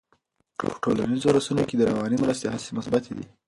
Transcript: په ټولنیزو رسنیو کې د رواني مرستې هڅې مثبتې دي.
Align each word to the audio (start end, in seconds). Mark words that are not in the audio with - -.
په 0.57 0.65
ټولنیزو 0.83 1.33
رسنیو 1.37 1.67
کې 1.69 1.75
د 1.77 1.81
رواني 1.89 2.17
مرستې 2.23 2.45
هڅې 2.53 2.69
مثبتې 2.77 3.11
دي. 3.17 3.25